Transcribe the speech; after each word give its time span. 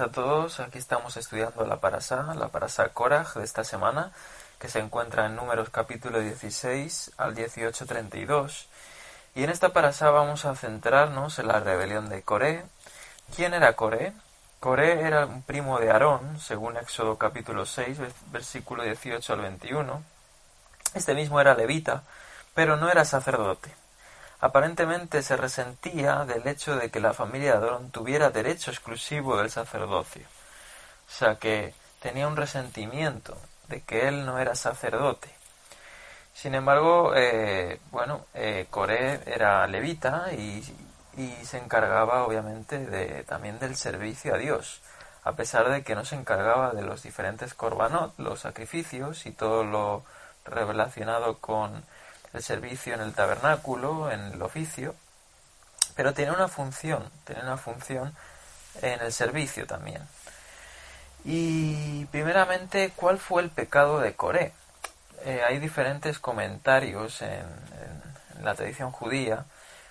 A 0.00 0.08
todos, 0.08 0.60
aquí 0.60 0.78
estamos 0.78 1.16
estudiando 1.16 1.64
la 1.64 1.80
Parasá, 1.80 2.34
la 2.34 2.48
Parasá 2.48 2.88
Korach 2.90 3.34
de 3.34 3.44
esta 3.44 3.64
semana, 3.64 4.12
que 4.58 4.68
se 4.68 4.78
encuentra 4.78 5.26
en 5.26 5.36
números 5.36 5.70
capítulo 5.70 6.20
16 6.20 7.12
al 7.16 7.34
18.32. 7.34 8.66
Y 9.34 9.44
en 9.44 9.50
esta 9.50 9.70
Parasá 9.70 10.10
vamos 10.10 10.44
a 10.44 10.54
centrarnos 10.54 11.38
en 11.38 11.48
la 11.48 11.60
rebelión 11.60 12.08
de 12.08 12.22
Coré. 12.22 12.64
¿Quién 13.34 13.54
era 13.54 13.74
Coré? 13.74 14.12
Coré 14.60 15.00
era 15.00 15.26
un 15.26 15.42
primo 15.42 15.78
de 15.78 15.90
Aarón, 15.90 16.40
según 16.40 16.76
Éxodo 16.76 17.16
capítulo 17.16 17.64
6, 17.64 17.98
versículo 18.32 18.82
18 18.82 19.32
al 19.32 19.40
21. 19.40 20.02
Este 20.94 21.14
mismo 21.14 21.40
era 21.40 21.54
levita, 21.54 22.02
pero 22.54 22.76
no 22.76 22.90
era 22.90 23.04
sacerdote. 23.04 23.74
Aparentemente 24.40 25.22
se 25.22 25.36
resentía 25.36 26.24
del 26.24 26.46
hecho 26.46 26.76
de 26.76 26.90
que 26.90 27.00
la 27.00 27.14
familia 27.14 27.58
de 27.58 27.66
Aarón 27.66 27.90
tuviera 27.90 28.30
derecho 28.30 28.70
exclusivo 28.70 29.36
del 29.38 29.50
sacerdocio. 29.50 30.26
O 31.08 31.10
sea 31.10 31.36
que 31.36 31.74
tenía 32.00 32.28
un 32.28 32.36
resentimiento 32.36 33.36
de 33.68 33.80
que 33.82 34.08
él 34.08 34.26
no 34.26 34.38
era 34.38 34.54
sacerdote. 34.54 35.30
Sin 36.34 36.54
embargo, 36.54 37.14
eh, 37.16 37.80
bueno, 37.90 38.26
eh, 38.34 38.66
Coré 38.70 39.20
era 39.26 39.66
levita 39.66 40.32
y, 40.32 40.62
se 41.44 41.56
encargaba 41.56 42.24
obviamente 42.26 42.78
de, 42.78 43.24
también 43.24 43.58
del 43.58 43.74
servicio 43.74 44.34
a 44.34 44.38
Dios, 44.38 44.82
a 45.24 45.32
pesar 45.32 45.70
de 45.70 45.82
que 45.82 45.94
no 45.94 46.04
se 46.04 46.14
encargaba 46.14 46.72
de 46.72 46.82
los 46.82 47.02
diferentes 47.02 47.54
korbanot, 47.54 48.12
los 48.18 48.40
sacrificios 48.40 49.24
y 49.24 49.30
todo 49.32 49.64
lo 49.64 50.04
relacionado 50.44 51.38
con 51.38 51.84
el 52.36 52.42
servicio 52.42 52.94
en 52.94 53.00
el 53.00 53.14
tabernáculo, 53.14 54.10
en 54.10 54.20
el 54.20 54.42
oficio, 54.42 54.94
pero 55.94 56.14
tiene 56.14 56.32
una 56.32 56.48
función, 56.48 57.10
tiene 57.24 57.42
una 57.42 57.56
función 57.56 58.14
en 58.82 59.00
el 59.00 59.12
servicio 59.12 59.66
también. 59.66 60.02
Y 61.24 62.04
primeramente, 62.06 62.92
¿cuál 62.94 63.18
fue 63.18 63.42
el 63.42 63.50
pecado 63.50 63.98
de 63.98 64.14
Coré? 64.14 64.52
Eh, 65.24 65.42
hay 65.46 65.58
diferentes 65.58 66.18
comentarios 66.18 67.22
en, 67.22 67.44
la 68.42 68.54
tradición 68.54 68.92
judía. 68.92 69.44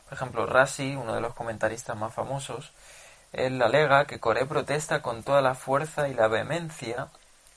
Por 0.05 0.13
ejemplo, 0.13 0.45
Rasi, 0.45 0.95
uno 0.95 1.13
de 1.13 1.21
los 1.21 1.33
comentaristas 1.33 1.97
más 1.97 2.13
famosos, 2.13 2.71
él 3.33 3.61
alega 3.61 4.05
que 4.05 4.19
Coré 4.19 4.45
protesta 4.45 5.01
con 5.01 5.23
toda 5.23 5.41
la 5.41 5.55
fuerza 5.55 6.07
y 6.07 6.13
la 6.13 6.27
vehemencia 6.27 7.07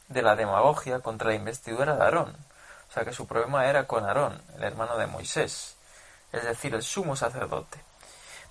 de 0.09 0.23
la 0.23 0.35
demagogia 0.35 1.01
contra 1.01 1.29
la 1.29 1.35
investidura 1.35 1.95
de 1.95 2.03
Aarón. 2.03 2.48
O 2.89 2.93
sea 2.93 3.05
que 3.05 3.13
su 3.13 3.27
problema 3.27 3.67
era 3.67 3.87
con 3.87 4.05
Aarón, 4.05 4.41
el 4.57 4.65
hermano 4.65 4.97
de 4.97 5.07
Moisés, 5.07 5.77
es 6.33 6.45
decir, 6.45 6.75
el 6.75 6.83
sumo 6.83 7.17
sacerdote. 7.17 7.79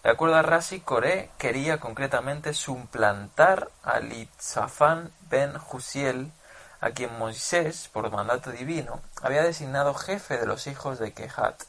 De 0.03 0.11
acuerdo 0.11 0.35
a 0.35 0.41
Rasi, 0.41 0.79
Coré 0.79 1.31
quería 1.37 1.79
concretamente 1.79 2.53
suplantar 2.53 3.69
a 3.83 3.99
Litzafán 3.99 5.11
ben 5.29 5.57
Jusiel, 5.57 6.31
a 6.79 6.91
quien 6.91 7.17
Moisés, 7.17 7.89
por 7.91 8.09
mandato 8.11 8.51
divino, 8.51 9.01
había 9.21 9.43
designado 9.43 9.93
jefe 9.95 10.37
de 10.37 10.45
los 10.45 10.67
hijos 10.67 10.99
de 10.99 11.13
Kehat. 11.13 11.63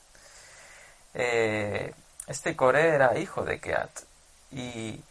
Eh, 1.14 1.94
este 2.26 2.54
Coré 2.54 2.90
era 2.90 3.18
hijo 3.18 3.42
de 3.44 3.58
Kehat 3.58 3.90
y 4.52 5.02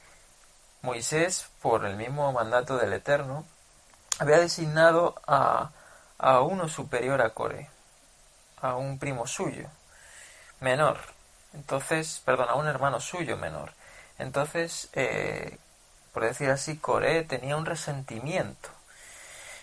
Moisés, 0.83 1.47
por 1.61 1.85
el 1.85 1.95
mismo 1.95 2.31
mandato 2.31 2.77
del 2.77 2.93
Eterno, 2.93 3.45
había 4.19 4.37
designado 4.37 5.15
a, 5.27 5.71
a 6.17 6.41
uno 6.41 6.67
superior 6.69 7.21
a 7.21 7.31
Coré, 7.31 7.69
a 8.61 8.75
un 8.75 8.99
primo 8.99 9.27
suyo, 9.27 9.69
menor. 10.59 10.97
Entonces, 11.53 12.21
perdón, 12.25 12.49
a 12.49 12.55
un 12.55 12.67
hermano 12.67 12.99
suyo 12.99 13.37
menor. 13.37 13.71
Entonces, 14.19 14.89
eh, 14.93 15.57
por 16.13 16.23
decir 16.23 16.49
así, 16.49 16.77
Coré 16.77 17.23
tenía 17.23 17.57
un 17.57 17.65
resentimiento 17.65 18.69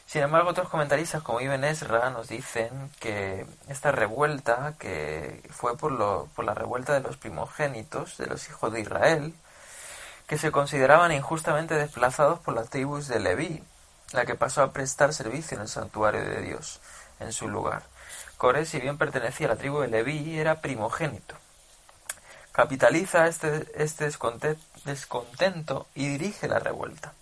sin 0.07 0.23
embargo, 0.23 0.51
otros 0.51 0.69
comentaristas 0.69 1.23
como 1.23 1.41
Ibn 1.41 1.65
Ezra 1.65 2.11
nos 2.11 2.29
dicen 2.29 2.91
que 3.01 3.47
esta 3.69 3.91
revuelta, 3.91 4.75
que 4.79 5.43
fue 5.51 5.77
por, 5.77 5.93
lo, 5.93 6.29
por 6.37 6.45
la 6.45 6.55
revuelta 6.55 6.93
de 6.93 7.01
los 7.01 7.17
primogénitos, 7.17 8.19
de 8.19 8.27
los 8.27 8.49
hijos 8.49 8.73
de 8.73 8.81
Israel, 8.81 9.35
que 10.27 10.39
se 10.39 10.53
consideraban 10.53 11.13
injustamente 11.13 11.75
desplazados 11.75 12.39
por 12.41 12.55
las 12.55 12.71
tribus 12.71 13.09
de 13.09 13.21
Leví, 13.21 13.63
la 14.13 14.25
que 14.25 14.35
pasó 14.35 14.63
a 14.63 14.73
prestar 14.73 15.13
servicio 15.13 15.57
en 15.57 15.63
el 15.63 15.69
santuario 15.69 16.25
de 16.25 16.43
Dios, 16.43 16.81
en 17.21 17.33
su 17.33 17.49
lugar. 17.49 17.83
Coré, 18.37 18.67
si 18.67 18.81
bien 18.81 18.99
pertenecía 18.99 19.47
a 19.47 19.51
la 19.51 19.57
tribu 19.57 19.81
de 19.81 19.89
Leví, 19.89 20.39
era 20.39 20.61
primogénito. 20.61 21.37
Capitaliza 22.53 23.27
este, 23.27 23.67
este 23.75 24.05
descontento 24.85 25.87
y 25.95 26.09
dirige 26.09 26.47
la 26.47 26.59
revuelta. 26.59 27.13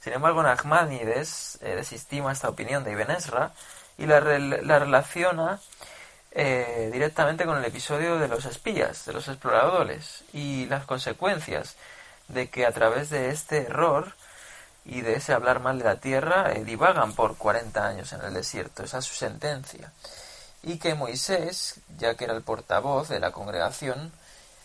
Sin 0.00 0.12
embargo, 0.12 0.42
Nachmanides 0.42 1.58
eh, 1.60 1.76
desestima 1.76 2.32
esta 2.32 2.48
opinión 2.48 2.82
de 2.82 2.92
Ibn 2.92 3.10
Ezra 3.10 3.52
y 3.98 4.06
la, 4.06 4.20
la 4.20 4.78
relaciona 4.78 5.60
eh, 6.30 6.90
directamente 6.92 7.44
con 7.46 7.58
el 7.58 7.64
episodio 7.64 8.18
de 8.18 8.28
los 8.28 8.44
espías, 8.44 9.06
de 9.06 9.12
los 9.12 9.28
exploradores, 9.28 10.24
y 10.32 10.66
las 10.66 10.84
consecuencias 10.84 11.76
de 12.28 12.48
que 12.48 12.66
a 12.66 12.72
través 12.72 13.10
de 13.10 13.30
este 13.30 13.62
error 13.62 14.12
y 14.88 15.02
de 15.02 15.16
ese 15.16 15.34
hablar 15.34 15.60
mal 15.60 15.78
de 15.78 15.84
la 15.84 16.00
tierra 16.00 16.50
eh, 16.52 16.64
divagan 16.64 17.12
por 17.12 17.36
40 17.36 17.86
años 17.86 18.12
en 18.14 18.22
el 18.22 18.32
desierto. 18.32 18.82
Esa 18.82 18.98
es 18.98 19.04
su 19.04 19.14
sentencia. 19.14 19.92
Y 20.62 20.78
que 20.78 20.94
Moisés, 20.94 21.80
ya 21.98 22.14
que 22.14 22.24
era 22.24 22.34
el 22.34 22.42
portavoz 22.42 23.08
de 23.08 23.20
la 23.20 23.30
congregación, 23.30 24.10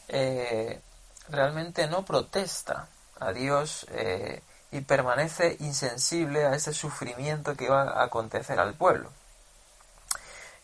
eh, 0.07 0.81
realmente 1.27 1.87
no 1.87 2.05
protesta 2.05 2.87
a 3.19 3.33
Dios 3.33 3.85
eh, 3.91 4.41
y 4.71 4.81
permanece 4.81 5.57
insensible 5.59 6.45
a 6.45 6.55
ese 6.55 6.73
sufrimiento 6.73 7.55
que 7.55 7.65
iba 7.65 7.83
a 7.83 8.03
acontecer 8.03 8.59
al 8.61 8.75
pueblo. 8.75 9.11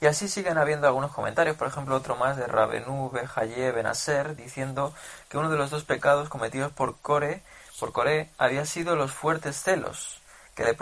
Y 0.01 0.05
así 0.05 0.29
siguen 0.29 0.57
habiendo 0.57 0.87
algunos 0.87 1.11
comentarios, 1.11 1.57
por 1.57 1.67
ejemplo 1.67 1.97
otro 1.97 2.15
más 2.15 2.37
de 2.37 2.47
Rabenú, 2.47 3.11
Bejaye, 3.11 3.73
Benaser, 3.73 4.37
diciendo 4.37 4.93
que 5.27 5.37
uno 5.37 5.49
de 5.49 5.57
los 5.57 5.69
dos 5.69 5.83
pecados 5.83 6.29
cometidos 6.29 6.71
por 6.71 6.97
Core, 7.01 7.43
por 7.79 7.91
Coré 7.91 8.29
había 8.38 8.66
sido 8.66 8.95
los 8.95 9.12
fuertes 9.12 9.62
celos 9.62 10.22
que 10.56 10.63
le, 10.63 10.75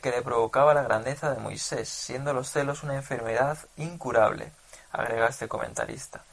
que 0.00 0.10
le 0.10 0.22
provocaba 0.22 0.74
la 0.74 0.82
grandeza 0.82 1.32
de 1.32 1.40
Moisés, 1.40 1.88
siendo 1.88 2.32
los 2.32 2.50
celos 2.50 2.82
una 2.82 2.96
enfermedad 2.96 3.58
incurable, 3.76 4.50
agrega 4.92 5.28
este 5.28 5.48
comentarista. 5.48 6.24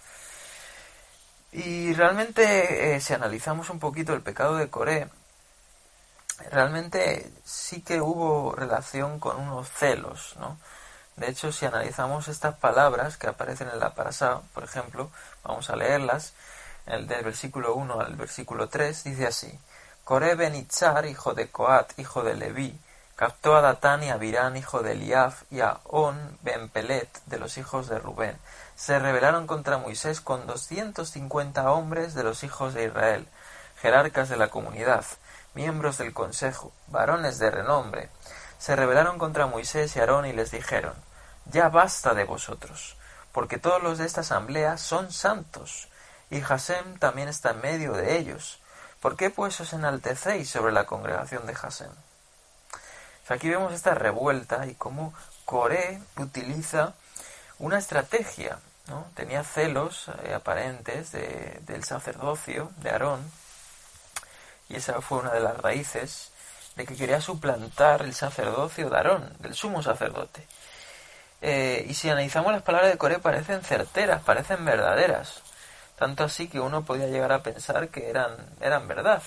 Y 1.52 1.94
realmente, 1.94 2.96
eh, 2.96 3.02
si 3.02 3.14
analizamos 3.14 3.70
un 3.70 3.80
poquito 3.80 4.14
el 4.14 4.22
pecado 4.22 4.56
de 4.56 4.70
Coré, 4.70 5.08
realmente 6.50 7.32
sí 7.44 7.82
que 7.82 8.02
hubo 8.02 8.56
relación 8.56 9.20
con 9.20 9.38
unos 9.40 9.70
celos, 9.70 10.36
¿no? 10.40 10.58
De 11.16 11.30
hecho, 11.30 11.52
si 11.52 11.66
analizamos 11.66 12.28
estas 12.28 12.56
palabras 12.56 13.18
que 13.18 13.28
aparecen 13.28 13.70
en 13.70 13.80
la 13.80 13.94
parasá, 13.94 14.42
por 14.54 14.64
ejemplo, 14.64 15.12
vamos 15.44 15.70
a 15.70 15.76
leerlas, 15.76 16.34
el 16.86 17.08
del 17.08 17.24
versículo 17.24 17.76
1 17.76 18.00
al 18.00 18.16
versículo 18.16 18.70
3, 18.70 19.04
dice 19.04 19.28
así, 19.28 19.60
Coré 20.04 20.36
ben 20.36 20.56
Itzar, 20.56 21.06
hijo 21.06 21.34
de 21.34 21.50
Coat, 21.50 21.98
hijo 21.98 22.24
de 22.24 22.36
Leví, 22.36 22.78
captó 23.16 23.56
a 23.56 23.62
Datán 23.62 24.04
y 24.04 24.10
a 24.10 24.18
Virán, 24.18 24.58
hijo 24.58 24.82
de 24.82 24.94
Eliaf, 24.94 25.44
y 25.50 25.62
a 25.62 25.80
On 25.86 26.38
ben 26.42 26.70
Pelet, 26.70 27.10
de 27.26 27.40
los 27.40 27.58
hijos 27.58 27.88
de 27.88 28.00
Rubén. 28.00 28.38
Se 28.76 29.00
rebelaron 29.00 29.48
contra 29.48 29.78
Moisés 29.78 30.20
con 30.20 30.46
doscientos 30.48 31.12
cincuenta 31.12 31.72
hombres 31.72 32.14
de 32.16 32.24
los 32.24 32.44
hijos 32.44 32.74
de 32.74 32.86
Israel, 32.86 33.28
jerarcas 33.82 34.30
de 34.30 34.38
la 34.38 34.50
comunidad, 34.50 35.06
miembros 35.54 35.98
del 35.98 36.14
consejo, 36.14 36.72
varones 36.88 37.40
de 37.40 37.52
renombre, 37.52 38.10
se 38.64 38.78
rebelaron 38.78 39.18
contra 39.20 39.46
Moisés 39.46 39.94
y 39.96 40.00
Aarón 40.00 40.26
y 40.26 40.32
les 40.32 40.50
dijeron, 40.50 40.94
Ya 41.52 41.68
basta 41.68 42.14
de 42.14 42.24
vosotros, 42.24 42.96
porque 43.34 43.58
todos 43.58 43.84
los 43.84 43.98
de 43.98 44.06
esta 44.06 44.22
asamblea 44.22 44.78
son 44.78 45.12
santos, 45.12 45.90
y 46.34 46.42
Hasem 46.42 46.98
también 46.98 47.30
está 47.30 47.52
en 47.52 47.62
medio 47.62 47.94
de 47.94 48.18
ellos. 48.18 48.60
¿Por 49.00 49.16
qué 49.16 49.30
pues 49.30 49.60
os 49.62 49.72
enaltecéis 49.74 50.50
sobre 50.50 50.74
la 50.74 50.86
congregación 50.86 51.46
de 51.46 51.54
Hasem? 51.54 51.92
aquí 53.30 53.50
vemos 53.50 53.74
esta 53.74 53.96
revuelta 53.96 54.66
y 54.66 54.76
cómo 54.76 55.14
Coré 55.46 56.02
utiliza 56.18 56.94
una 57.60 57.78
estrategia. 57.78 58.58
¿no? 58.88 59.06
Tenía 59.16 59.44
celos 59.44 60.10
eh, 60.24 60.34
aparentes 60.34 61.12
del 61.12 61.84
sacerdocio 61.84 62.72
de 62.78 62.90
Aarón 62.90 63.32
y 64.70 64.76
esa 64.76 65.02
fue 65.02 65.20
una 65.20 65.32
de 65.32 65.40
las 65.40 65.58
raíces 65.58 66.32
de 66.76 66.86
que 66.86 66.96
quería 66.96 67.22
suplantar 67.22 68.02
el 68.02 68.14
sacerdocio 68.14 68.90
de 68.90 68.98
Aarón, 68.98 69.34
del 69.40 69.54
sumo 69.54 69.84
sacerdote. 69.84 70.48
Eh, 71.42 71.86
y 71.88 71.94
si 71.94 72.10
analizamos 72.10 72.52
las 72.52 72.64
palabras 72.64 72.92
de 72.92 72.98
Coré 72.98 73.20
parecen 73.20 73.62
certeras, 73.62 74.24
parecen 74.24 74.66
verdaderas, 74.66 75.44
tanto 75.98 76.24
así 76.24 76.48
que 76.48 76.60
uno 76.60 76.84
podía 76.84 77.08
llegar 77.08 77.32
a 77.32 77.44
pensar 77.44 77.90
que 77.90 78.10
eran, 78.10 78.36
eran 78.62 78.88
verdad, 78.88 79.22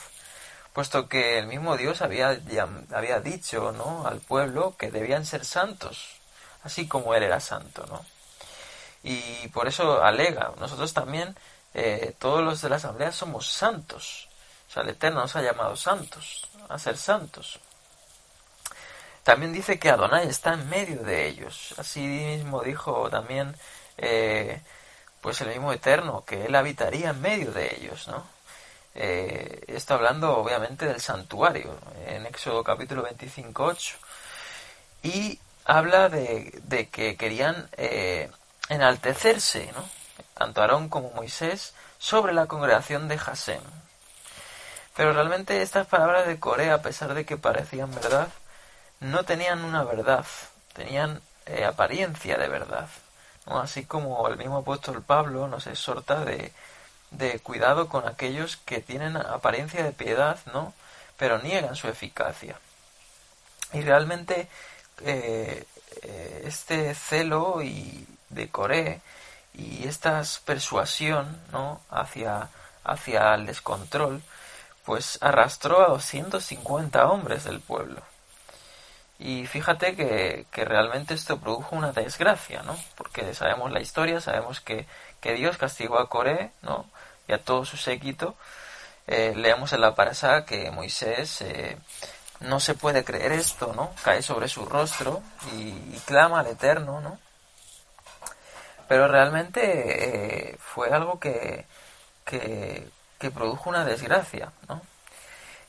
puesto 0.72 1.08
que 1.08 1.38
el 1.38 1.46
mismo 1.46 1.76
Dios 1.76 2.02
había, 2.02 2.38
había 2.92 3.20
dicho 3.20 3.72
¿no? 3.72 4.06
al 4.06 4.20
pueblo 4.20 4.76
que 4.76 4.90
debían 4.90 5.24
ser 5.24 5.44
santos, 5.44 6.16
así 6.62 6.86
como 6.86 7.14
él 7.14 7.22
era 7.22 7.40
santo. 7.40 7.86
¿no? 7.88 8.04
Y 9.02 9.48
por 9.48 9.68
eso 9.68 10.02
alega, 10.02 10.52
nosotros 10.58 10.92
también, 10.92 11.36
eh, 11.74 12.14
todos 12.18 12.42
los 12.42 12.60
de 12.60 12.68
la 12.68 12.76
asamblea 12.76 13.12
somos 13.12 13.46
santos, 13.50 14.28
o 14.68 14.72
sea, 14.72 14.82
el 14.82 14.90
Eterno 14.90 15.20
nos 15.20 15.36
ha 15.36 15.42
llamado 15.42 15.76
santos, 15.76 16.48
a 16.68 16.78
ser 16.78 16.96
santos. 16.96 17.60
También 19.22 19.52
dice 19.52 19.78
que 19.78 19.90
Adonai 19.90 20.28
está 20.28 20.54
en 20.54 20.68
medio 20.68 21.02
de 21.02 21.26
ellos. 21.26 21.74
Así 21.78 21.98
mismo 21.98 22.62
dijo 22.62 23.10
también 23.10 23.56
eh, 23.98 24.62
pues 25.20 25.40
el 25.40 25.48
mismo 25.48 25.72
Eterno, 25.72 26.24
que 26.24 26.46
Él 26.46 26.54
habitaría 26.54 27.10
en 27.10 27.20
medio 27.20 27.52
de 27.52 27.74
ellos, 27.76 28.08
¿no? 28.08 28.24
Eh, 28.94 29.64
está 29.68 29.94
hablando 29.94 30.36
obviamente 30.38 30.86
del 30.86 31.00
santuario, 31.00 31.78
en 32.06 32.24
Éxodo 32.26 32.64
capítulo 32.64 33.02
25, 33.02 33.64
8. 33.64 33.96
Y 35.02 35.38
habla 35.66 36.08
de, 36.08 36.58
de 36.64 36.88
que 36.88 37.16
querían 37.16 37.68
eh, 37.76 38.30
enaltecerse, 38.68 39.70
¿no? 39.74 39.84
tanto 40.34 40.60
Aarón 40.60 40.88
como 40.88 41.10
Moisés, 41.10 41.74
sobre 41.98 42.32
la 42.32 42.46
congregación 42.46 43.08
de 43.08 43.16
Hasem. 43.16 43.60
Pero 44.96 45.12
realmente 45.12 45.62
estas 45.62 45.86
palabras 45.86 46.26
de 46.26 46.40
Corea, 46.40 46.74
a 46.74 46.82
pesar 46.82 47.14
de 47.14 47.26
que 47.26 47.36
parecían 47.36 47.94
verdad, 47.94 48.28
no 49.00 49.24
tenían 49.24 49.64
una 49.64 49.84
verdad, 49.84 50.24
tenían 50.72 51.20
eh, 51.46 51.64
apariencia 51.64 52.38
de 52.38 52.48
verdad. 52.48 52.88
Así 53.46 53.84
como 53.84 54.26
el 54.28 54.36
mismo 54.36 54.58
apóstol 54.58 55.02
Pablo 55.02 55.48
nos 55.48 55.66
exhorta 55.66 56.24
de, 56.24 56.52
de 57.10 57.38
cuidado 57.40 57.88
con 57.88 58.06
aquellos 58.06 58.56
que 58.56 58.80
tienen 58.80 59.16
apariencia 59.16 59.84
de 59.84 59.92
piedad, 59.92 60.38
¿no? 60.52 60.74
pero 61.16 61.38
niegan 61.38 61.76
su 61.76 61.88
eficacia. 61.88 62.58
Y 63.72 63.80
realmente 63.82 64.48
eh, 65.02 65.64
eh, 66.02 66.42
este 66.44 66.94
celo 66.94 67.62
y 67.62 68.06
de 68.28 68.48
Coré 68.48 69.00
y 69.54 69.86
esta 69.86 70.22
persuasión 70.44 71.40
¿no? 71.52 71.80
hacia, 71.90 72.48
hacia 72.84 73.34
el 73.34 73.46
descontrol 73.46 74.22
pues 74.84 75.18
arrastró 75.20 75.82
a 75.84 75.88
250 75.88 77.08
hombres 77.08 77.44
del 77.44 77.60
pueblo. 77.60 78.02
Y 79.18 79.46
fíjate 79.46 79.96
que, 79.96 80.46
que, 80.50 80.64
realmente 80.64 81.14
esto 81.14 81.38
produjo 81.38 81.74
una 81.74 81.92
desgracia, 81.92 82.62
¿no? 82.62 82.76
Porque 82.96 83.34
sabemos 83.34 83.72
la 83.72 83.80
historia, 83.80 84.20
sabemos 84.20 84.60
que, 84.60 84.86
que 85.20 85.32
Dios 85.34 85.56
castigó 85.56 85.98
a 85.98 86.08
Coré, 86.08 86.52
¿no? 86.62 86.86
Y 87.26 87.32
a 87.32 87.42
todo 87.42 87.64
su 87.64 87.76
séquito. 87.76 88.36
Eh, 89.06 89.32
leemos 89.36 89.72
en 89.72 89.80
la 89.80 89.94
parasá 89.94 90.44
que 90.44 90.70
Moisés 90.70 91.40
eh, 91.42 91.78
no 92.40 92.60
se 92.60 92.74
puede 92.74 93.04
creer 93.04 93.32
esto, 93.32 93.72
¿no? 93.74 93.92
Cae 94.02 94.20
sobre 94.22 94.48
su 94.48 94.66
rostro 94.66 95.22
y, 95.54 95.98
clama 96.04 96.40
al 96.40 96.48
Eterno, 96.48 97.00
¿no? 97.00 97.18
Pero 98.88 99.08
realmente 99.08 100.50
eh, 100.52 100.56
fue 100.58 100.90
algo 100.90 101.18
que, 101.18 101.66
que, 102.24 102.88
que 103.18 103.30
produjo 103.30 103.70
una 103.70 103.84
desgracia, 103.84 104.52
¿no? 104.68 104.82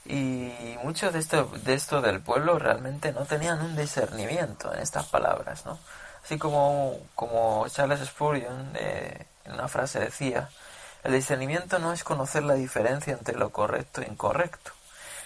Y 0.08 0.78
muchos 0.84 1.12
de 1.12 1.20
esto, 1.20 1.52
de 1.64 1.74
esto 1.74 2.02
del 2.02 2.22
pueblo 2.22 2.58
realmente 2.60 3.12
no 3.12 3.26
tenían 3.26 3.62
un 3.62 3.76
discernimiento 3.76 4.74
en 4.74 4.80
estas 4.80 5.06
palabras, 5.06 5.66
¿no? 5.66 5.78
Así 6.24 6.38
como, 6.38 6.98
como 7.14 7.68
Charles 7.70 8.06
Spurgeon 8.06 8.72
eh, 8.76 9.26
en 9.46 9.54
una 9.54 9.68
frase 9.68 10.00
decía, 10.00 10.50
el 11.04 11.14
discernimiento 11.14 11.80
no 11.80 11.94
es 11.94 12.04
conocer 12.04 12.44
la 12.44 12.54
diferencia 12.54 13.14
entre 13.14 13.38
lo 13.38 13.50
correcto 13.52 14.02
e 14.02 14.08
incorrecto, 14.08 14.72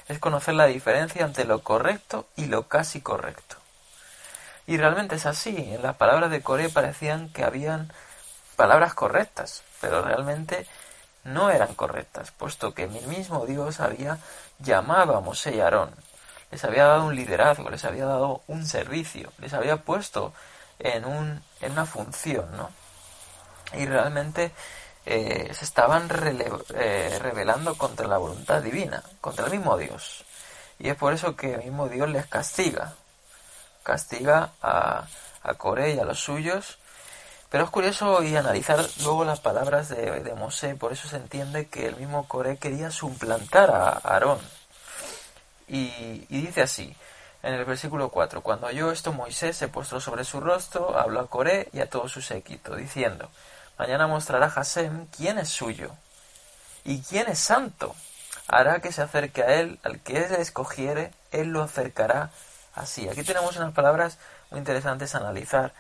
es 0.08 0.20
conocer 0.20 0.56
la 0.56 0.66
diferencia 0.66 1.26
entre 1.26 1.46
lo 1.46 1.64
correcto 1.64 2.28
y 2.36 2.46
lo 2.46 2.68
casi 2.68 3.02
correcto. 3.02 3.58
Y 4.68 4.78
realmente 4.78 5.16
es 5.16 5.26
así, 5.26 5.56
en 5.58 5.82
las 5.82 5.96
palabras 5.96 6.32
de 6.32 6.42
Coré 6.42 6.70
parecían 6.70 7.30
que 7.30 7.44
habían 7.44 7.92
palabras 8.56 8.94
correctas, 8.94 9.64
pero 9.80 10.02
realmente 10.02 10.68
no 11.24 11.50
eran 11.50 11.74
correctas, 11.74 12.32
puesto 12.32 12.74
que 12.74 12.84
el 12.84 13.08
mismo 13.08 13.46
Dios 13.46 13.80
había 13.80 14.18
llamado 14.62 15.16
a 15.16 15.22
Mosé 15.22 15.56
y 15.56 15.60
Aarón, 15.60 15.96
les 16.52 16.64
había 16.64 16.86
dado 16.86 17.06
un 17.06 17.16
liderazgo, 17.16 17.70
les 17.70 17.86
había 17.86 18.06
dado 18.06 18.44
un 18.48 18.66
servicio, 18.66 19.32
les 19.40 19.54
había 19.54 19.78
puesto 19.78 20.34
en, 20.80 21.06
un, 21.06 21.42
en 21.62 21.72
una 21.72 21.86
función, 21.86 22.46
¿no? 22.58 22.70
Y 23.74 23.86
realmente 23.86 24.52
eh, 25.06 25.52
se 25.54 25.66
estaban 25.66 26.10
eh, 26.10 27.20
rebelando 27.22 27.76
contra 27.76 28.08
la 28.08 28.18
voluntad 28.18 28.62
divina, 28.62 29.02
contra 29.22 29.46
el 29.46 29.52
mismo 29.52 29.78
Dios. 29.78 30.26
Y 30.78 30.90
es 30.90 30.96
por 30.96 31.14
eso 31.14 31.36
que 31.36 31.54
el 31.54 31.64
mismo 31.64 31.88
Dios 31.88 32.10
les 32.10 32.26
castiga, 32.26 32.96
castiga 33.84 34.52
a, 34.62 35.08
a 35.44 35.88
y 35.88 36.00
a 36.00 36.04
los 36.04 36.20
suyos 36.20 36.78
pero 37.52 37.66
es 37.66 37.70
curioso 37.70 38.24
y 38.24 38.38
analizar 38.38 38.80
luego 39.04 39.26
las 39.26 39.42
palabras 39.42 39.90
de, 39.90 40.22
de 40.22 40.34
Mosé, 40.36 40.76
por 40.76 40.94
eso 40.94 41.10
se 41.10 41.18
entiende 41.18 41.68
que 41.68 41.86
el 41.86 41.98
mismo 41.98 42.26
Coré 42.26 42.56
quería 42.58 42.92
suplantar 42.92 43.70
a 43.72 43.90
Aarón. 43.90 44.40
Y, 45.68 46.26
dice 46.30 46.62
así, 46.62 46.96
en 47.44 47.54
el 47.54 47.66
versículo 47.66 48.08
4, 48.08 48.42
cuando 48.42 48.68
oyó 48.68 48.90
esto 48.90 49.12
Moisés 49.12 49.58
se 49.58 49.68
postró 49.68 50.00
sobre 50.00 50.24
su 50.24 50.40
rostro, 50.40 50.98
habló 50.98 51.20
a 51.20 51.28
Coré 51.28 51.68
y 51.74 51.82
a 51.82 51.90
todo 51.90 52.08
su 52.08 52.22
séquito, 52.22 52.74
diciendo, 52.78 53.30
mañana 53.78 54.08
mostrará 54.08 54.46
Hasem 54.48 55.08
quién 55.08 55.38
es 55.38 55.50
suyo 55.50 55.92
y 56.86 57.02
quién 57.02 57.28
es 57.30 57.40
santo. 57.40 57.96
Hará 58.48 58.80
que 58.80 58.94
se 58.94 59.02
acerque 59.02 59.44
a 59.44 59.60
él, 59.60 59.78
al 59.84 60.00
que 60.00 60.24
él 60.24 60.36
escogiere, 60.36 61.12
él 61.32 61.50
lo 61.50 61.62
acercará 61.64 62.32
así. 62.76 63.10
Aquí 63.10 63.24
tenemos 63.24 63.58
unas 63.58 63.74
palabras 63.74 64.20
muy 64.52 64.60
interesantes 64.60 65.16
a 65.16 65.18
analizar 65.18 65.74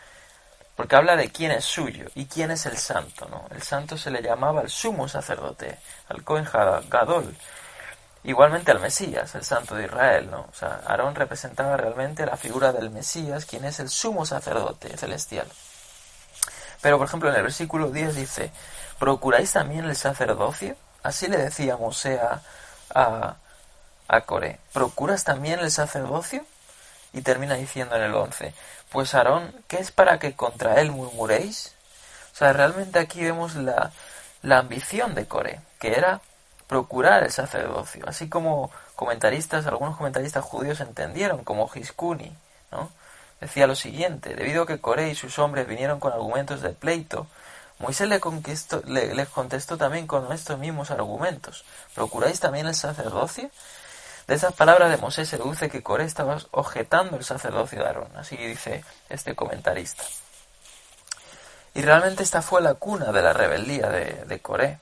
porque 0.81 0.95
habla 0.95 1.15
de 1.15 1.29
quién 1.29 1.51
es 1.51 1.63
suyo 1.63 2.07
y 2.15 2.25
quién 2.25 2.50
es 2.50 2.65
el 2.65 2.75
santo, 2.75 3.27
¿no? 3.29 3.45
El 3.55 3.61
santo 3.61 4.00
se 4.00 4.09
le 4.09 4.23
llamaba 4.23 4.61
el 4.61 4.69
sumo 4.71 5.07
sacerdote, 5.07 5.77
al 6.09 6.23
Cohen 6.23 6.47
Gadol, 6.89 7.38
igualmente 8.23 8.71
al 8.71 8.79
Mesías, 8.79 9.35
el 9.35 9.43
santo 9.43 9.75
de 9.75 9.85
Israel, 9.85 10.31
¿no? 10.31 10.39
O 10.39 10.53
sea, 10.55 10.81
Aarón 10.88 11.13
representaba 11.13 11.77
realmente 11.77 12.25
la 12.25 12.35
figura 12.35 12.73
del 12.73 12.89
Mesías, 12.89 13.45
quien 13.45 13.63
es 13.65 13.79
el 13.79 13.89
sumo 13.89 14.25
sacerdote 14.25 14.97
celestial. 14.97 15.45
Pero, 16.81 16.97
por 16.97 17.05
ejemplo, 17.05 17.29
en 17.29 17.35
el 17.35 17.43
versículo 17.43 17.91
10 17.91 18.15
dice, 18.15 18.51
¿procuráis 18.97 19.53
también 19.53 19.85
el 19.85 19.95
sacerdocio? 19.95 20.75
Así 21.03 21.27
le 21.27 21.38
decía 21.38 21.77
Mosé 21.77 22.19
a, 22.19 22.41
a, 22.95 23.35
a 24.07 24.21
Coré, 24.21 24.59
¿procuras 24.73 25.23
también 25.25 25.59
el 25.59 25.69
sacerdocio? 25.69 26.43
Y 27.13 27.22
termina 27.22 27.56
diciendo 27.56 27.96
en 27.96 28.03
el 28.03 28.15
11, 28.15 28.53
pues 28.89 29.13
Aarón, 29.13 29.53
¿qué 29.68 29.77
es 29.77 29.91
para 29.91 30.20
que 30.20 30.34
contra 30.34 30.80
él 30.80 30.91
murmuréis? 30.91 31.74
O 32.34 32.38
sea, 32.38 32.53
realmente 32.53 33.00
aquí 33.00 33.22
vemos 33.22 33.56
la, 33.56 33.91
la 34.41 34.60
ambición 34.60 35.13
de 35.15 35.25
Coré, 35.25 35.62
que 35.80 35.94
era 35.94 36.22
procurar 36.68 37.24
el 37.24 37.32
sacerdocio, 37.32 38.06
así 38.08 38.30
como 38.30 38.72
comentaristas, 38.96 39.68
algunos 39.68 39.98
comentaristas 39.98 40.44
judíos 40.44 40.80
entendieron, 40.80 41.44
como 41.44 41.68
Giscuni, 41.68 42.34
¿no? 42.72 42.89
Decía 43.41 43.68
lo 43.68 43.75
siguiente, 43.75 44.36
debido 44.36 44.63
a 44.63 44.68
que 44.68 44.80
Coré 44.80 45.10
y 45.10 45.15
sus 45.15 45.39
hombres 45.39 45.68
vinieron 45.68 46.00
con 46.00 46.13
argumentos 46.13 46.62
de 46.62 46.70
pleito, 46.70 47.27
Moisés 47.82 48.08
le, 48.08 49.15
les 49.15 49.30
contestó 49.30 49.77
también 49.77 50.06
con 50.06 50.32
estos 50.32 50.60
mismos 50.60 50.91
argumentos. 50.91 51.65
¿Procuráis 51.96 52.39
también 52.39 52.68
el 52.68 52.75
sacerdocio? 52.75 53.50
De 54.31 54.38
esas 54.38 54.53
palabras 54.53 54.89
de 54.89 54.95
Moisés 54.95 55.27
se 55.27 55.38
deduce 55.38 55.69
que 55.69 55.83
Coré 55.83 56.05
estaba 56.05 56.38
objetando 56.51 57.17
el 57.17 57.25
sacerdocio 57.25 57.79
de 57.79 57.85
Aarón, 57.85 58.07
así 58.15 58.38
dice 58.38 58.81
este 59.09 59.35
comentarista. 59.35 60.05
Y 61.73 61.81
realmente 61.81 62.23
esta 62.23 62.41
fue 62.41 62.61
la 62.61 62.75
cuna 62.75 63.11
de 63.11 63.21
la 63.21 63.33
rebeldía 63.33 63.89
de, 63.89 64.23
de 64.25 64.39
Coré, 64.39 64.79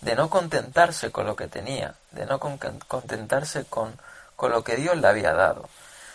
de 0.00 0.16
no 0.16 0.30
contentarse 0.30 1.12
con 1.12 1.26
lo 1.26 1.36
que 1.36 1.46
tenía, 1.46 1.94
de 2.12 2.24
no 2.24 2.40
contentarse 2.40 3.66
con, 3.66 4.00
con 4.34 4.50
lo 4.50 4.64
que 4.64 4.76
Dios 4.76 4.96
le 4.96 5.06
había 5.06 5.34
dado. 5.34 5.68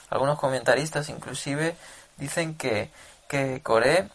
Algunos 0.10 0.40
comentaristas 0.40 1.10
inclusive 1.10 1.76
dicen 2.18 2.58
que, 2.58 2.90
que 3.28 3.62
Coré 3.62 4.10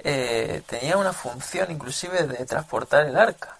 eh, 0.00 0.64
tenía 0.66 0.96
una 0.96 1.12
función 1.12 1.70
inclusive 1.70 2.24
de 2.24 2.44
transportar 2.44 3.06
el 3.06 3.16
arca. 3.16 3.56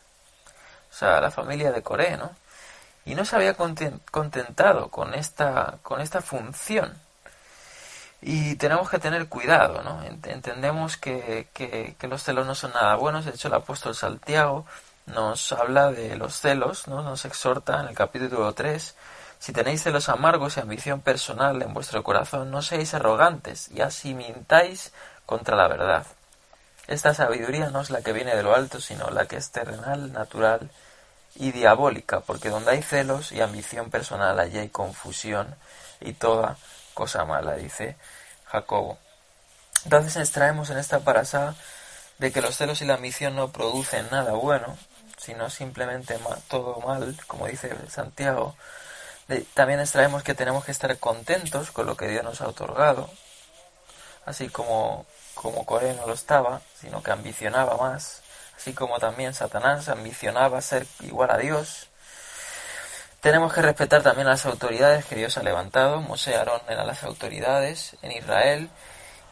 o 0.90 0.95
sea, 0.97 1.21
la 1.21 1.30
familia 1.30 1.71
de 1.71 1.83
Coré, 1.83 2.16
¿no? 2.16 2.33
Y 3.04 3.14
no 3.14 3.25
se 3.25 3.37
había 3.37 3.54
contentado 3.54 4.88
con 4.88 5.14
esta, 5.14 5.78
con 5.83 6.00
esta 6.00 6.21
función. 6.21 6.95
Y 8.23 8.57
tenemos 8.57 8.90
que 8.90 8.99
tener 8.99 9.28
cuidado, 9.28 9.83
¿no? 9.83 10.02
Entendemos 10.04 10.97
que, 10.99 11.49
que, 11.54 12.09
los 12.09 12.23
celos 12.23 12.47
no 12.47 12.54
son 12.54 12.73
nada 12.73 12.95
buenos. 12.97 13.25
De 13.25 13.30
hecho, 13.30 13.49
el 13.49 13.54
apóstol 13.54 13.95
Santiago 13.95 14.66
nos 15.07 15.52
habla 15.52 15.90
de 15.90 16.16
los 16.16 16.35
celos, 16.38 16.87
¿no? 16.87 17.02
Nos 17.02 17.25
exhorta 17.25 17.80
en 17.80 17.88
el 17.88 17.95
capítulo 17.95 18.52
3 18.52 18.95
si 19.40 19.54
tenéis 19.54 19.83
celos 19.83 20.11
amargos 20.11 20.57
y 20.57 20.61
ambición 20.61 21.00
personal 21.00 21.62
en 21.62 21.73
vuestro 21.73 22.04
corazón, 22.04 22.50
no 22.50 22.61
seáis 22.61 22.92
arrogantes 22.92 23.71
y 23.71 23.80
así 23.80 24.12
mintáis 24.12 24.92
contra 25.25 25.57
la 25.57 25.66
verdad. 25.66 26.07
Esta 26.87 27.14
sabiduría 27.14 27.71
no 27.71 27.80
es 27.80 27.88
la 27.88 28.02
que 28.02 28.12
viene 28.12 28.37
de 28.37 28.42
lo 28.42 28.54
alto, 28.54 28.80
sino 28.80 29.09
la 29.09 29.25
que 29.25 29.37
es 29.37 29.50
terrenal, 29.50 30.12
natural 30.12 30.71
y 31.35 31.53
diabólica, 31.53 32.21
porque 32.21 32.51
donde 32.51 32.73
hay 32.73 32.83
celos 32.83 33.33
y 33.33 33.41
ambición 33.41 33.91
personal, 33.91 34.39
allí 34.39 34.59
hay 34.59 34.69
confusión 34.69 35.55
y 36.01 36.13
toda 36.13 36.57
cosa 36.95 37.25
mala, 37.25 37.55
dice 37.55 37.97
Jacobo. 38.47 38.99
Entonces 39.85 40.17
extraemos 40.17 40.71
en 40.71 40.79
esta 40.79 41.01
parasá 41.01 41.55
de 42.19 42.33
que 42.33 42.43
los 42.43 42.57
celos 42.57 42.83
y 42.83 42.85
la 42.85 42.95
ambición 42.95 43.37
no 43.37 43.51
producen 43.51 44.09
nada 44.11 44.33
bueno, 44.33 44.77
sino 45.17 45.49
simplemente 45.51 46.19
todo 46.49 46.81
mal, 46.81 47.17
como 47.27 47.47
dice 47.47 47.75
Santiago, 47.89 48.57
también 49.55 49.81
extraemos 49.81 50.23
que 50.23 50.35
tenemos 50.35 50.65
que 50.65 50.73
estar 50.73 50.99
contentos 50.99 51.71
con 51.71 51.87
lo 51.87 51.97
que 51.97 52.09
Dios 52.09 52.25
nos 52.25 52.41
ha 52.41 52.49
otorgado, 52.49 53.11
así 54.27 54.49
como, 54.49 55.07
como 55.35 55.65
Coré 55.65 55.95
no 55.95 56.07
lo 56.07 56.15
estaba, 56.15 56.61
sino 56.81 57.03
que 57.03 57.13
ambicionaba 57.13 57.77
más, 57.77 58.23
así 58.61 58.75
como 58.75 58.99
también 58.99 59.33
Satanás 59.33 59.88
ambicionaba 59.88 60.61
ser 60.61 60.87
igual 61.00 61.31
a 61.31 61.38
Dios. 61.38 61.88
Tenemos 63.23 63.55
que 63.55 63.62
respetar 63.62 64.02
también 64.02 64.26
a 64.26 64.33
las 64.33 64.45
autoridades 64.45 65.07
que 65.07 65.17
Dios 65.17 65.38
ha 65.38 65.43
levantado. 65.43 66.02
Mosé 66.02 66.37
Aarón 66.37 66.61
eran 66.69 66.87
las 66.87 67.02
autoridades 67.02 67.97
en 68.02 68.12
Israel 68.12 68.69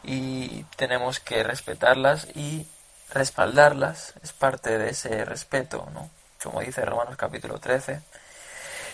y 0.03 0.63
tenemos 0.77 1.19
que 1.19 1.43
respetarlas 1.43 2.27
y 2.33 2.65
respaldarlas. 3.13 4.15
Es 4.23 4.33
parte 4.33 4.79
de 4.79 4.89
ese 4.89 5.23
respeto, 5.25 5.87
¿no? 5.93 6.09
Como 6.41 6.61
dice 6.61 6.83
Romanos 6.83 7.15
capítulo 7.15 7.59
13. 7.59 8.01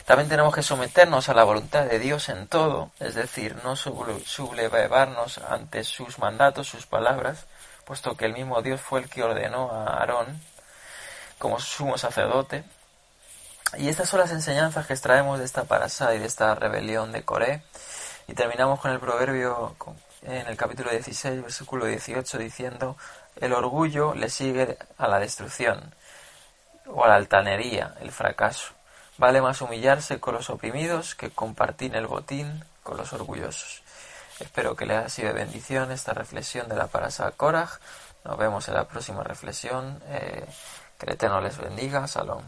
También 0.04 0.28
tenemos 0.28 0.54
que 0.54 0.64
someternos 0.64 1.30
a 1.30 1.34
la 1.34 1.46
voluntad 1.46 1.86
de 1.86 1.98
Dios 1.98 2.28
en 2.28 2.48
todo, 2.48 2.92
es 3.00 3.16
decir, 3.16 3.56
no 3.64 3.78
sublevarnos 3.78 5.38
ante 5.38 5.84
sus 5.86 6.20
mandatos, 6.20 6.68
sus 6.68 6.86
palabras, 6.86 7.46
puesto 7.86 8.18
que 8.18 8.26
el 8.26 8.34
mismo 8.34 8.62
Dios 8.62 8.82
fue 8.82 9.00
el 9.00 9.10
que 9.10 9.24
ordenó 9.24 9.72
a 9.72 10.00
Aarón 10.00 10.42
como 11.38 11.60
sumo 11.60 11.98
sacerdote. 11.98 12.64
Y 13.78 13.90
estas 13.90 14.10
son 14.10 14.20
las 14.20 14.32
enseñanzas 14.32 14.88
que 14.88 14.94
extraemos 14.94 15.40
de 15.40 15.46
esta 15.46 15.66
parasá 15.66 16.16
y 16.16 16.20
de 16.20 16.26
esta 16.26 16.56
rebelión 16.56 17.12
de 17.12 17.24
Coré. 17.24 17.64
Y 18.28 18.34
terminamos 18.34 18.80
con 18.80 18.92
el 18.92 19.00
proverbio 19.00 19.76
en 20.24 20.48
el 20.48 20.58
capítulo 20.58 20.90
16, 20.90 21.44
versículo 21.44 21.86
18, 21.86 22.38
diciendo, 22.38 22.98
el 23.36 23.54
orgullo 23.54 24.16
le 24.16 24.30
sigue 24.30 24.78
a 24.98 25.08
la 25.08 25.20
destrucción 25.20 25.94
o 26.88 27.04
a 27.04 27.08
la 27.08 27.16
altanería, 27.16 27.96
el 28.02 28.12
fracaso. 28.12 28.74
Vale 29.18 29.42
más 29.42 29.62
humillarse 29.62 30.20
con 30.20 30.34
los 30.36 30.50
oprimidos 30.50 31.16
que 31.16 31.30
compartir 31.30 31.96
el 31.96 32.08
botín 32.08 32.64
con 32.84 32.98
los 32.98 33.14
orgullosos. 33.14 33.82
Espero 34.40 34.76
que 34.76 34.86
les 34.86 34.98
haya 34.98 35.10
sido 35.10 35.34
bendición 35.34 35.92
esta 35.92 36.14
reflexión 36.14 36.68
de 36.68 36.76
la 36.76 36.88
Parasa 36.88 37.32
Korach. 37.32 37.80
Nos 38.26 38.38
vemos 38.38 38.68
en 38.68 38.74
la 38.74 38.86
próxima 38.86 39.24
reflexión. 39.24 40.02
Eh, 40.08 40.46
que 41.00 41.06
el 41.06 41.14
Eterno 41.14 41.42
les 41.42 41.58
bendiga. 41.58 42.08
Salón. 42.08 42.44